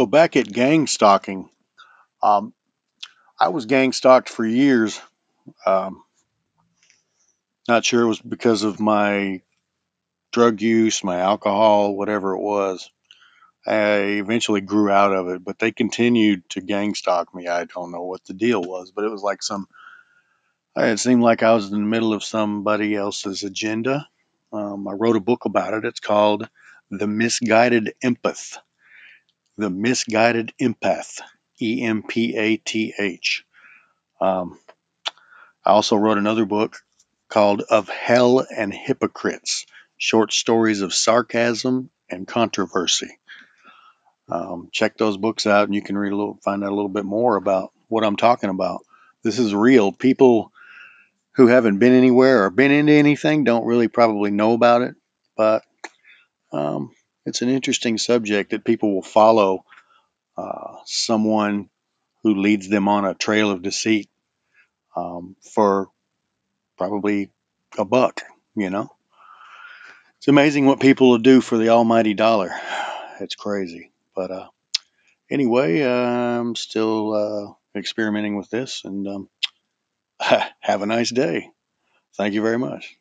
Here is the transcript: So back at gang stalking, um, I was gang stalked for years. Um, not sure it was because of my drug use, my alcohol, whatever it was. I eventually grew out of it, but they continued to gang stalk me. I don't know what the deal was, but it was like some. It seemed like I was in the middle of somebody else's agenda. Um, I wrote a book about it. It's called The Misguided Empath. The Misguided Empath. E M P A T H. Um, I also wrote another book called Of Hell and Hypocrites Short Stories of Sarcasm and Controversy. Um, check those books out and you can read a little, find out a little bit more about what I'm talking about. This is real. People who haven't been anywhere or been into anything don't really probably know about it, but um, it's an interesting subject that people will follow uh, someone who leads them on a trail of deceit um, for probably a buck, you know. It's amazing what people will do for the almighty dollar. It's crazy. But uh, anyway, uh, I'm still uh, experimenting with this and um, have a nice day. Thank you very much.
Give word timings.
So 0.00 0.06
back 0.06 0.34
at 0.34 0.50
gang 0.50 0.86
stalking, 0.86 1.50
um, 2.22 2.54
I 3.38 3.48
was 3.48 3.66
gang 3.66 3.92
stalked 3.92 4.30
for 4.30 4.46
years. 4.46 4.98
Um, 5.66 6.02
not 7.68 7.84
sure 7.84 8.00
it 8.00 8.08
was 8.08 8.18
because 8.18 8.62
of 8.62 8.80
my 8.80 9.42
drug 10.32 10.62
use, 10.62 11.04
my 11.04 11.18
alcohol, 11.18 11.94
whatever 11.94 12.32
it 12.32 12.40
was. 12.40 12.90
I 13.66 14.22
eventually 14.24 14.62
grew 14.62 14.88
out 14.88 15.12
of 15.12 15.28
it, 15.28 15.44
but 15.44 15.58
they 15.58 15.70
continued 15.70 16.48
to 16.48 16.62
gang 16.62 16.94
stalk 16.94 17.34
me. 17.34 17.46
I 17.46 17.66
don't 17.66 17.92
know 17.92 18.04
what 18.04 18.24
the 18.24 18.32
deal 18.32 18.62
was, 18.62 18.92
but 18.92 19.04
it 19.04 19.10
was 19.10 19.22
like 19.22 19.42
some. 19.42 19.68
It 20.78 20.98
seemed 20.98 21.22
like 21.22 21.42
I 21.42 21.52
was 21.52 21.70
in 21.70 21.78
the 21.78 21.86
middle 21.86 22.14
of 22.14 22.24
somebody 22.24 22.96
else's 22.96 23.42
agenda. 23.42 24.08
Um, 24.50 24.88
I 24.88 24.92
wrote 24.92 25.16
a 25.16 25.20
book 25.20 25.44
about 25.44 25.74
it. 25.74 25.84
It's 25.84 26.00
called 26.00 26.48
The 26.90 27.06
Misguided 27.06 27.92
Empath. 28.02 28.56
The 29.60 29.70
Misguided 29.70 30.54
Empath. 30.60 31.20
E 31.60 31.82
M 31.82 32.02
P 32.02 32.36
A 32.36 32.56
T 32.56 32.94
H. 32.98 33.44
Um, 34.20 34.58
I 35.64 35.70
also 35.70 35.96
wrote 35.96 36.16
another 36.16 36.46
book 36.46 36.78
called 37.28 37.62
Of 37.68 37.88
Hell 37.88 38.46
and 38.56 38.72
Hypocrites 38.72 39.66
Short 39.98 40.32
Stories 40.32 40.80
of 40.80 40.94
Sarcasm 40.94 41.90
and 42.08 42.26
Controversy. 42.26 43.18
Um, 44.30 44.70
check 44.72 44.96
those 44.96 45.18
books 45.18 45.46
out 45.46 45.66
and 45.66 45.74
you 45.74 45.82
can 45.82 45.98
read 45.98 46.12
a 46.12 46.16
little, 46.16 46.38
find 46.42 46.64
out 46.64 46.70
a 46.70 46.74
little 46.74 46.88
bit 46.88 47.04
more 47.04 47.36
about 47.36 47.72
what 47.88 48.04
I'm 48.04 48.16
talking 48.16 48.50
about. 48.50 48.80
This 49.22 49.38
is 49.38 49.54
real. 49.54 49.92
People 49.92 50.52
who 51.32 51.48
haven't 51.48 51.78
been 51.78 51.92
anywhere 51.92 52.44
or 52.44 52.50
been 52.50 52.70
into 52.70 52.92
anything 52.92 53.44
don't 53.44 53.66
really 53.66 53.88
probably 53.88 54.30
know 54.30 54.54
about 54.54 54.82
it, 54.82 54.94
but 55.36 55.64
um, 56.52 56.92
it's 57.26 57.42
an 57.42 57.48
interesting 57.48 57.98
subject 57.98 58.50
that 58.50 58.64
people 58.64 58.94
will 58.94 59.02
follow 59.02 59.64
uh, 60.36 60.76
someone 60.84 61.68
who 62.22 62.34
leads 62.34 62.68
them 62.68 62.88
on 62.88 63.04
a 63.04 63.14
trail 63.14 63.50
of 63.50 63.62
deceit 63.62 64.08
um, 64.96 65.36
for 65.54 65.88
probably 66.76 67.30
a 67.78 67.84
buck, 67.84 68.22
you 68.54 68.70
know. 68.70 68.90
It's 70.18 70.28
amazing 70.28 70.66
what 70.66 70.80
people 70.80 71.10
will 71.10 71.18
do 71.18 71.40
for 71.40 71.56
the 71.56 71.70
almighty 71.70 72.14
dollar. 72.14 72.50
It's 73.22 73.34
crazy. 73.34 73.92
But 74.16 74.30
uh, 74.30 74.48
anyway, 75.30 75.82
uh, 75.82 75.90
I'm 76.40 76.56
still 76.56 77.12
uh, 77.12 77.78
experimenting 77.78 78.34
with 78.34 78.48
this 78.48 78.80
and 78.82 79.06
um, 79.06 79.28
have 80.60 80.80
a 80.80 80.86
nice 80.86 81.10
day. 81.10 81.50
Thank 82.16 82.32
you 82.32 82.40
very 82.40 82.58
much. 82.58 82.98